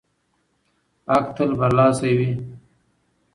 [1.11, 2.31] حق تل برلاسی وي.